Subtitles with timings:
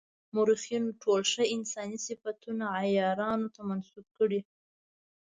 [0.33, 4.41] مورخینو ټول ښه انساني صفتونه عیارانو ته منسوب کړي.